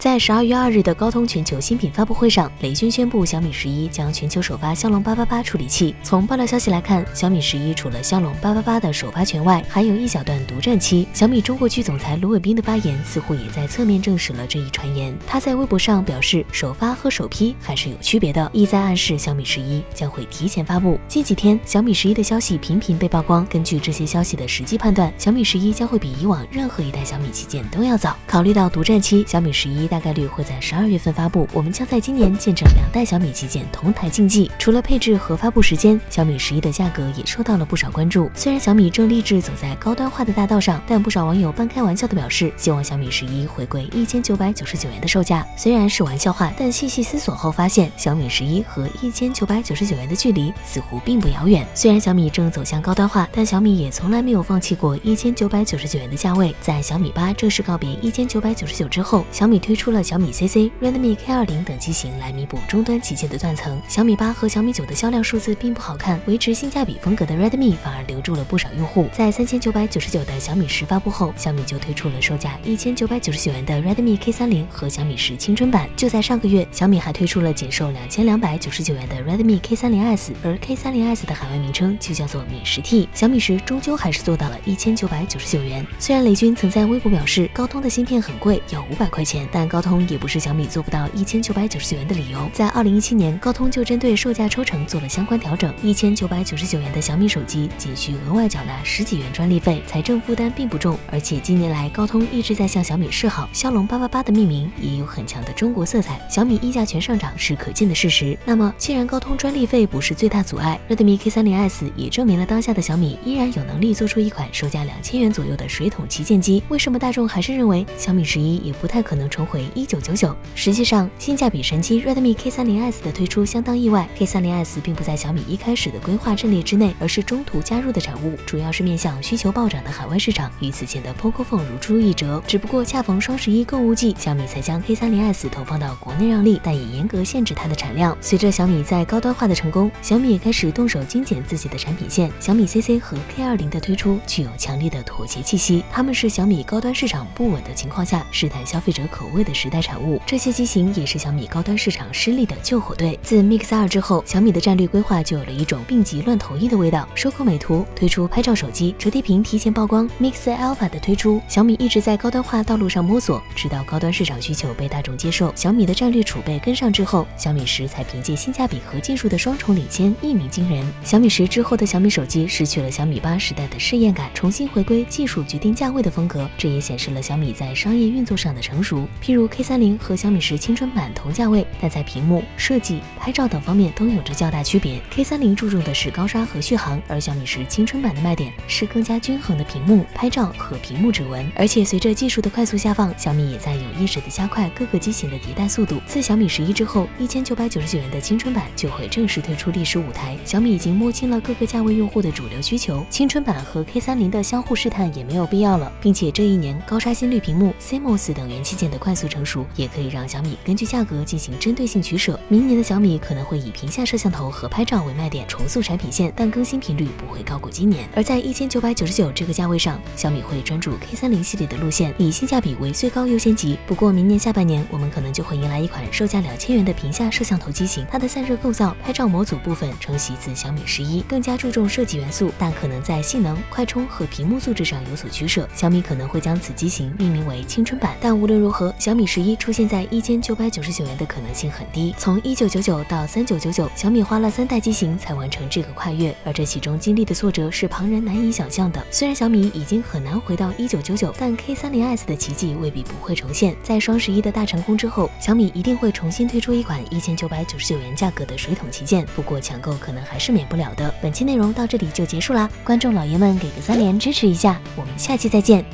[0.00, 5.94] 在十二月二日的高通全球新品发布会上，雷军宣布小米十一将全球首发骁龙八八八处理器。
[6.02, 11.06] 从爆料消息来看，小米十一除了骁龙八八八的首发权外，还有一小段独占期。
[11.12, 15.14] 小米中国区总裁卢伟斌的发言似乎也在侧面证实了这一传言。
[15.26, 20.98] 他在微博上表示，首发和首批还是有区别的，意在暗示小米十一将会提前发布。
[21.08, 23.46] 近几天，小米十一的消息频频被曝光。
[23.50, 28.16] 根据这些消息的实际判断，小米十一将会比以往任何一代小米旗舰都要早。
[28.26, 29.89] 考虑到独占期，小米十一。
[29.90, 34.48] 大概率会在十二月份发布，我们将在今年见证两代小米旗舰同台竞技。
[34.56, 38.30] 除了配置和发布时间，小米十一的价格也受到了不少关注。
[38.32, 45.44] 虽然小米正立志走在高端化的大道上，但不少网友半开玩笑的表示，希望小米十一回归一千九百九十九元的售价。
[45.56, 51.66] 虽然是玩笑话，但细细思索后发现，小米十一和一千九百九十九元的距离似乎并不遥远。
[51.74, 56.54] 虽然小米正走向高端化，但小米也从来没有放弃过一千九百九十九元的价位。
[56.60, 59.79] 在小米八正式告别一千九百九十九之后，小米推出。
[59.80, 63.80] 出了小米 CC、Redmi K20 等机型来弥补终端旗舰的断层。
[63.88, 69.08] 小米八和小米九的销量数字并不好看，维持性价比风格的 Redmi 反而留住了不少用户。
[69.10, 75.88] 在三千九百九十九的小米十发布后，小米就推出了售价一千九百九十九元的 Redmi K30 和小米十青春版。
[75.96, 83.08] 就在上个月，小米还推出了仅售两千两百九十九元的 Redmi K30S，而 K30S 的海外名称就叫做米十 T。
[83.14, 85.86] 小米十终究还是做到了一千九百九十九元。
[85.98, 92.50] 虽然雷军曾在微博表示高通的芯片很贵，要五百块钱，但高通也不是小米做不到一千九百九十九元的理由。
[92.52, 100.98] 在二零一七年，高通就针对售价抽成做了相关调整，一千九百九十九元的小米手机仅需额外缴纳十几元专利费，财政负担并不重。
[101.08, 108.36] 而且近年来，高通一直在向小米示好，骁龙八八八的命名也有很强的中国色彩，小米溢价权上涨是可见的事实。
[108.44, 120.00] 那么，既然高通专利费不是最大阻碍，Redmi K30S 也证明了当下的小米依然有能力做出一款售价两千元左右的水桶旗舰机，为什么大众还是认为小米十一也不太可能重回一九？
[120.00, 124.08] 九九，实际上性价比神机 Redmi K30S 的推出相当意外。
[124.18, 130.50] K30S 并不在小米一开始的规划阵列之内，而是中途加入的产物，主要是面向需求暴涨的海外市场。
[130.60, 138.16] 与此前的 Poco Phone 如出一辙，只不过恰逢双十一购物季，小米才将 K30S 投放到国内让利，但也严格限制它的产量。
[138.20, 142.32] 随着小米在高端化的成功，小米也开始动手精简自己的产品线。
[142.40, 150.00] 小米 CC 和 K20 的推出具有强烈的妥协气息，他们是小米高端市场不稳的情况下试探消费者口味的时代产。
[150.00, 153.18] 物，这些机型也是小米高端市场失利的救火队。
[153.22, 157.06] 自 Mix 二之后，小米的战略规划就有了一种病急乱投医的味道。
[157.14, 160.08] 收购美图，推出拍照手机，折叠屏提前曝光。
[160.18, 170.82] Mix Alpha 的推出，小米一直在高端化道路上摸索，直到高端市场需求被大众接受，小米的战略储备跟上之后，小米十才凭借性价比和技术的双重领先一鸣惊人。
[171.04, 179.06] 小米十之后的小米手机失去了小米八时代的试验感，重新回归技术决定价位的风格，这也显示了小米在商业运作上的成熟。
[179.22, 179.80] 譬如如 K 三。
[179.80, 185.00] 零和小米十青春版同价位，但在屏幕设计、拍照等方面都有着较大区别。
[185.10, 191.50] K 三零注重的是高刷和续航，而小米十青春版的卖点是更加均衡的屏幕、拍照和屏幕指纹。
[191.56, 195.98] 而且随着技术的快速下放，小米也在有意识的加快各个机型的迭代速度。
[196.06, 200.36] 自小米十一之后，一千九百九十九元的青春版就会正式推出历史舞台。
[200.44, 205.90] 小米已经摸清了各个价位用户的主流需求，青春版和 K 三零的相互试探也没有必要了。
[206.02, 209.66] 并且这一年高刷新率屏幕、CMOS 等元器件的快速速成熟。
[209.76, 212.38] 也可以让小米根据价格进行针对性取舍。
[212.48, 218.08] 明年的小米可能会以屏下摄像头和拍照为卖点，重塑产品线，但更新频率不会高过今年。
[218.14, 223.76] 而在一千九百九十九这个价位上，小米会专注 K 三零系列的路线，以性价比为最高优先级。
[223.86, 235.68] 不过明年下半年，我们可能就会迎来一款售价两千元的屏下摄像头机型，它的散热构造、拍照模组部分承袭自小米十一，更加注重设计元素，但可能在性能、快充和屏幕素质上有所取舍。
[235.74, 238.16] 小米可能会将此机型命名为青春版。
[238.20, 239.56] 但无论如何，小小米十一。
[239.56, 242.14] 出现在一千九百九十九元的可能性很低。
[242.16, 249.04] 从一九九九到三九九九，小米花了三代机型才完成这个跨越，而这其中经历的挫折是旁人难以想象的。
[249.10, 253.76] 虽然小米已经很难回到一九九九，但 K 三零 S 的奇迹未必不会重现。
[253.82, 259.26] 在双十一的大成功之后，小米一定会重新推出一款一千九百九十九元价格的水桶旗舰。
[259.34, 261.12] 不过抢购可能还是免不了的。
[261.20, 265.84] 本期内容到这里就结束啦，观众老爷们给个三连支持一下，我们下期再见。